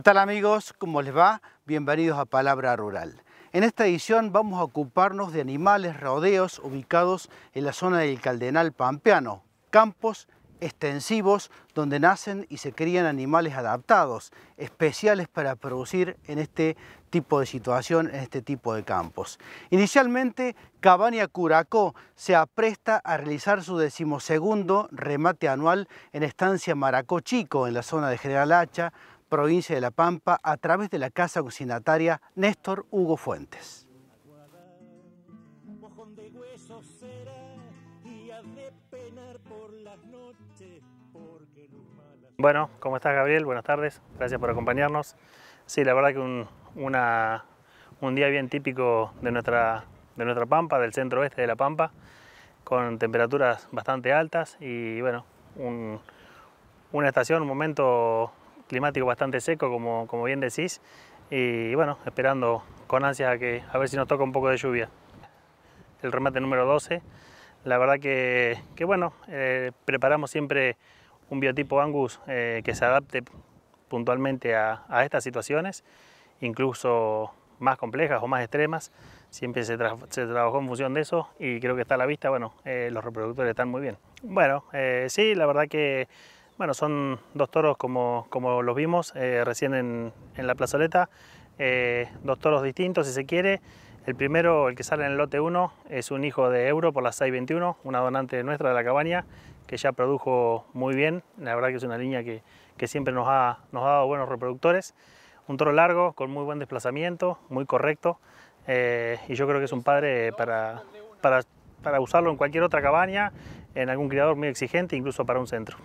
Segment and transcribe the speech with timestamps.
[0.00, 0.72] ¿Qué tal amigos?
[0.78, 1.42] ¿Cómo les va?
[1.66, 3.22] Bienvenidos a Palabra Rural.
[3.52, 8.72] En esta edición vamos a ocuparnos de animales rodeos ubicados en la zona del Caldenal
[8.72, 10.26] Pampeano, campos
[10.58, 16.78] extensivos donde nacen y se crían animales adaptados, especiales para producir en este
[17.10, 19.38] tipo de situación, en este tipo de campos.
[19.68, 27.66] Inicialmente, Cabaña Curacó se apresta a realizar su decimosegundo remate anual en Estancia Maracó Chico,
[27.66, 28.94] en la zona de General Hacha,
[29.30, 33.86] provincia de La Pampa, a través de la casa cocinataria Néstor Hugo Fuentes.
[42.36, 43.44] Bueno, ¿cómo estás Gabriel?
[43.44, 45.14] Buenas tardes, gracias por acompañarnos.
[45.64, 49.84] Sí, la verdad que un, un día bien típico de nuestra,
[50.16, 51.92] de nuestra Pampa, del centro oeste de La Pampa,
[52.64, 55.24] con temperaturas bastante altas y bueno,
[56.92, 58.32] una estación, un momento
[58.70, 60.80] climático bastante seco, como, como bien decís,
[61.28, 64.56] y bueno, esperando con ansia a, que, a ver si nos toca un poco de
[64.56, 64.88] lluvia.
[66.02, 67.02] El remate número 12,
[67.64, 70.76] la verdad que, que bueno, eh, preparamos siempre
[71.30, 73.24] un biotipo Angus eh, que se adapte
[73.88, 75.84] puntualmente a, a, estas situaciones,
[76.40, 78.92] incluso más complejas o más extremas,
[79.30, 79.76] siempre se,
[80.10, 82.88] se, trabajó en función de eso y creo que está a la vista, bueno, eh,
[82.92, 83.98] los reproductores están muy bien.
[84.22, 84.64] Bueno,
[85.08, 86.06] sí, la verdad que
[86.60, 91.08] bueno, son dos toros como, como los vimos eh, recién en, en, la plazoleta,
[91.58, 93.62] eh, dos toros distintos si se quiere.
[94.04, 97.02] El primero, el que sale en el lote 1, es un hijo de Euro por
[97.02, 99.24] la 621, una donante nuestra de la cabaña,
[99.66, 101.22] que ya produjo muy bien.
[101.38, 102.42] La verdad que es una línea que,
[102.76, 104.94] que siempre nos ha, nos ha, dado buenos reproductores.
[105.48, 108.18] Un toro largo, con muy buen desplazamiento, muy correcto.
[108.66, 110.82] Eh, y yo creo que es un padre para,
[111.22, 111.40] para,
[111.82, 113.32] para usarlo en cualquier otra cabaña,
[113.74, 115.78] en algún criador muy exigente, incluso para un centro.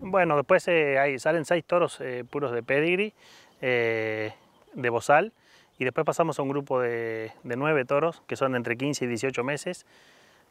[0.00, 3.14] Bueno, después eh, salen seis toros eh, puros de pedigree,
[3.62, 4.32] eh,
[4.74, 5.32] de bozal,
[5.78, 9.42] y después pasamos a un grupo de, nueve toros que son entre 15 y 18
[9.42, 9.86] meses,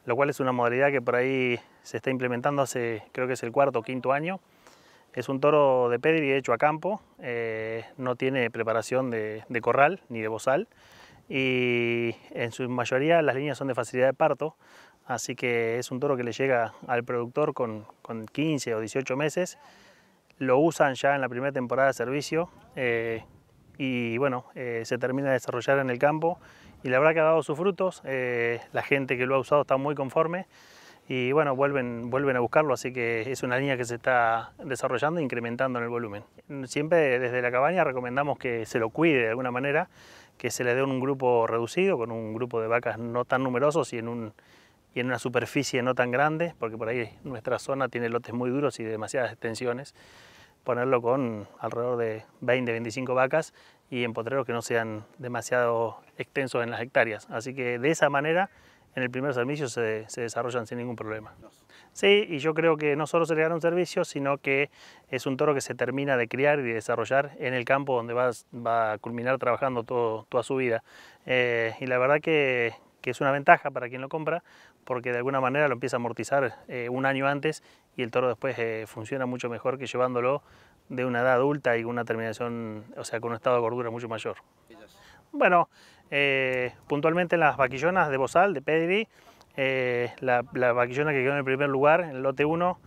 [0.06, 3.44] lo cual es una modalidad que por ahí se está implementando hace, creo que es
[3.44, 4.39] el cuarto o quinto año.
[5.13, 7.01] Es un toro de pedigree hecho a campo,
[7.97, 10.67] no tiene preparación de, de corral ni de bozal,
[11.29, 14.56] y en su mayoría las líneas son de facilidad de parto,
[15.06, 19.16] así que es un toro que le llega al productor con, con 15 o 18
[19.16, 19.58] meses,
[20.38, 23.24] lo usan ya en la primera temporada de servicio eh,
[23.78, 26.40] y bueno, eh, se termina de desarrollar en el campo.
[26.84, 29.62] Y la verdad que ha dado sus frutos, eh, la gente que lo ha usado
[29.62, 30.46] está muy conforme.
[31.08, 35.20] Y bueno, vuelven, vuelven a buscarlo, así que es una línea que se está desarrollando
[35.20, 36.24] e incrementando en el volumen.
[36.66, 39.88] Siempre desde la cabaña recomendamos que se lo cuide de alguna manera,
[40.38, 43.94] que se le dé un grupo reducido, con un grupo de vacas no tan numerosos
[43.94, 44.34] y en un,
[44.95, 48.50] y en una superficie no tan grande, porque por ahí nuestra zona tiene lotes muy
[48.50, 49.94] duros y demasiadas extensiones,
[50.63, 53.53] ponerlo con alrededor de 20, 25 vacas
[53.91, 57.28] y en potreros que no sean demasiado extensos en las hectáreas.
[57.29, 58.50] Así que de esa manera
[58.95, 61.35] en el primer servicio se, se desarrollan sin ningún problema.
[61.91, 64.69] Sí, y yo creo que no solo se le gana un servicio, sino que
[65.09, 68.13] es un toro que se termina de criar y de desarrollar en el campo donde
[68.13, 70.83] va, va a culminar trabajando todo, toda su vida.
[71.25, 72.73] Eh, y la verdad que,
[73.06, 74.44] que es una ventaja para quien lo compra,
[74.84, 77.62] porque de alguna manera lo empieza a amortizar eh, un año antes
[77.96, 80.42] y el toro después eh, funciona mucho mejor que llevándolo
[80.90, 83.92] de una edad adulta y con una terminación, o sea, con un estado de gordura
[83.92, 84.38] mucho mayor.
[85.32, 85.70] Bueno,
[86.10, 89.08] eh, puntualmente en las vaquillonas de Bozal, de Pedigree,
[90.22, 92.80] la, la, vaquillona que quedó en el primer lugar, en el lote 1,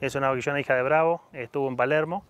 [0.00, 2.24] es una vaquillona hija de Bravo, estuvo en Palermo,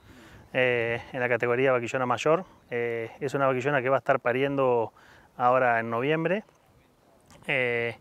[0.55, 2.47] en la categoría vaquillona mayor.
[2.71, 4.95] es una vaquillona que va a estar pariendo
[5.37, 6.43] ahora en noviembre
[7.47, 7.97] eh,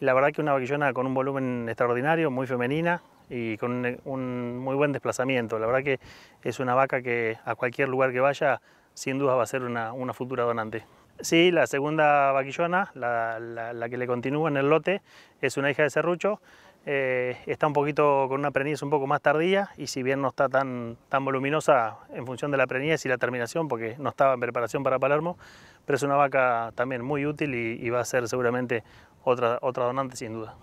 [0.00, 4.76] la verdad que una vaquillona con un volumen extraordinario, muy femenina y con un, muy
[4.76, 5.58] buen desplazamiento.
[5.58, 6.00] La verdad que
[6.42, 8.60] es una vaca que a cualquier lugar que vaya,
[8.94, 10.84] sin duda va a ser una, una futura donante.
[11.20, 15.02] Sí, la segunda vaquillona, la, la, que le continúa en el lote,
[15.40, 16.40] es una hija de serrucho.
[16.90, 20.28] Eh, está un poquito con una preñez un poco más tardía y si bien no
[20.28, 24.32] está tan, tan voluminosa en función de la preñez y la terminación, porque no estaba
[24.32, 25.36] en preparación para Palermo,
[25.84, 28.84] pero es una vaca también muy útil y, va a ser seguramente
[29.22, 30.56] otra, otra donante sin duda.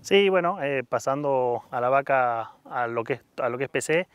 [0.00, 4.08] Sí, bueno, eh, pasando a la vaca, a lo que a lo que es PC,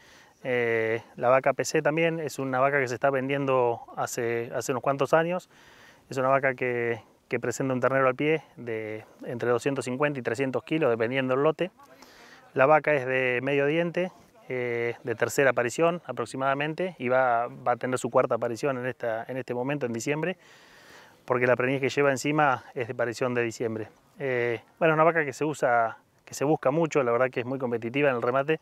[0.43, 4.83] eh, la vaca PC también es una vaca que se está vendiendo hace, hace unos
[4.83, 5.49] cuantos años,
[6.09, 10.63] es una vaca que, que presenta un ternero al pie de entre 250 y 300
[10.63, 11.71] kilos, dependiendo del lote.
[12.53, 14.11] La vaca es de medio diente,
[14.49, 19.23] eh, de tercera aparición aproximadamente y va, va, a tener su cuarta aparición en, esta,
[19.27, 20.37] en este momento, en diciembre,
[21.25, 23.89] porque la preñez que lleva encima es de aparición de diciembre.
[24.17, 27.45] Eh, bueno, una vaca que se usa, que se busca mucho, la verdad que es
[27.45, 28.59] muy competitiva en el remate,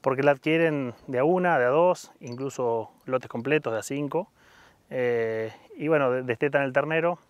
[0.00, 4.32] porque la adquieren de a una, de a dos, incluso lotes completos de a cinco.
[4.90, 7.20] Eh, y bueno, destetan el ternero,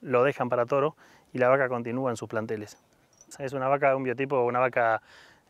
[0.00, 0.96] lo dejan para toro
[1.32, 2.78] y la vaca continúa en sus planteles.
[3.38, 5.02] Es una vaca de un biotipo, una vaca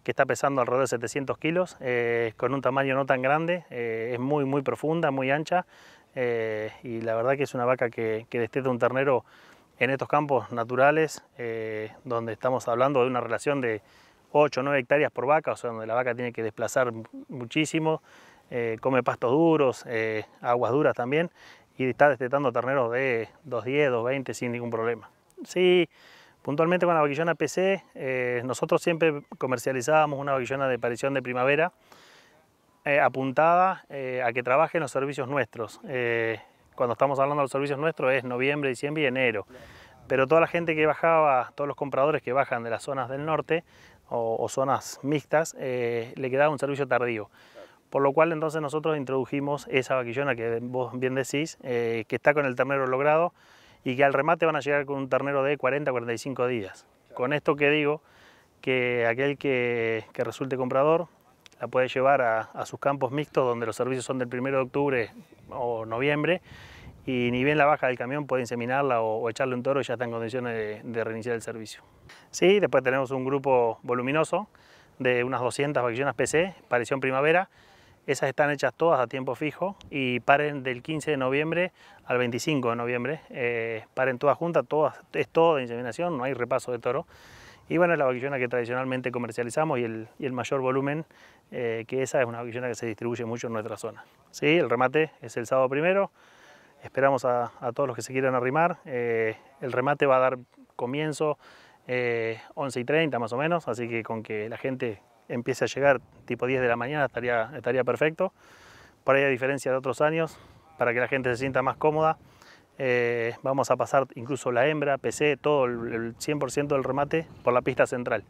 [0.03, 4.11] que está pesando alrededor de 700 kilos, eh, con un tamaño no tan grande, eh,
[4.15, 5.67] es muy muy profunda, muy ancha
[6.15, 9.25] y la verdad que es una vaca que, que desteta un ternero
[9.79, 11.23] en estos campos naturales,
[12.05, 13.81] donde estamos hablando de una relación de
[14.33, 16.93] 8 o 9 hectáreas por vaca, o sea, donde la vaca tiene que desplazar
[17.29, 18.03] muchísimo,
[18.51, 21.31] eh, come pastos duros, eh, aguas duras también,
[21.87, 25.11] y está destetando terneros de 210, 220 sin ningún problema.
[25.45, 25.89] Sí,
[26.43, 31.73] puntualmente con la vaquillona PC, eh, nosotros siempre comercializábamos una vaquillona de aparición de primavera,
[33.03, 33.85] apuntada
[34.25, 35.81] a que trabaje en los servicios nuestros.
[36.75, 39.47] cuando estamos hablando de los servicios nuestros es noviembre, diciembre y enero
[40.11, 43.25] pero toda la gente que bajaba, todos los compradores que bajan de las zonas del
[43.25, 43.63] norte,
[44.09, 47.31] o, zonas mixtas, eh, le quedaba un servicio tardío.
[47.91, 52.33] Por lo cual entonces nosotros introdujimos esa vaquillona que vos bien decís, eh, que está
[52.33, 53.35] con el ternero logrado
[53.85, 56.87] y que al remate van a llegar con un ternero de 40-45 días.
[57.15, 58.01] Con esto que digo,
[58.61, 61.09] que aquel que, resulte comprador
[61.61, 65.11] la puede llevar a, sus campos mixtos donde los servicios son del 1 de octubre
[65.51, 66.41] o noviembre
[67.05, 69.95] y ni bien la baja del camión puede inseminarla o, echarle un toro y ya
[69.95, 71.83] está en condiciones de, reiniciar el servicio.
[72.31, 74.49] Sí, después tenemos un grupo voluminoso
[74.99, 77.49] de unas 200 vaquillonas PC, parición primavera,
[78.11, 81.73] esas están hechas todas a tiempo fijo y paren del 15 de noviembre
[82.05, 86.35] al 25 de noviembre, eh, paren todas juntas, todas, es todo de inseminación, no hay
[86.35, 87.07] repaso de toro.
[87.69, 91.05] Y bueno, es la vaquillona que tradicionalmente comercializamos y el, el mayor volumen,
[91.53, 94.05] eh, que esa es una vaquillona que se distribuye mucho en nuestra zona.
[94.33, 96.11] Sí, el remate es el sábado primero,
[96.83, 98.79] Esperamos a, todos los que se quieran arrimar.
[98.87, 100.39] Eh, el remate va a dar
[100.77, 101.39] comienzo
[101.87, 105.69] eh, 11 y 30 más o menos, así que con que la gente empiece a
[105.69, 108.33] llegar tipo 10 de la mañana estaría, estaría perfecto.
[109.05, 110.39] Por ahí a diferencia de otros años,
[110.79, 112.19] para que la gente se sienta más cómoda,
[112.79, 117.63] eh, vamos a pasar incluso la hembra, PC, todo el 100% del remate por la
[117.63, 118.25] pista central.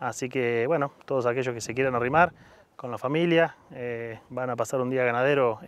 [0.00, 2.32] Así que bueno, todos aquellos que se quieran arrimar
[2.76, 5.60] con la familia, eh, van a pasar un día ganadero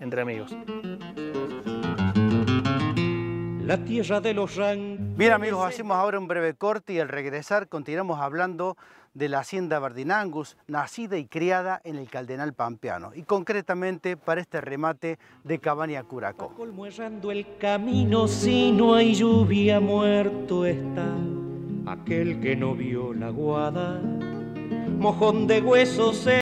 [0.00, 0.54] entre amigos
[3.68, 4.58] la tierra de los
[5.18, 8.78] Bien amigos, hacemos ahora un breve corte y al regresar continuamos hablando
[9.18, 14.60] de la hacienda Bardinangus, nacida y criada en el Caldenal Pampeano, y concretamente para este
[14.60, 16.04] remate de Cabaña.
[16.04, 21.16] Colmuerrando el camino, si no hay lluvia, muerto está
[21.86, 24.00] aquel que no vio la guada,
[24.98, 26.28] mojón de huesos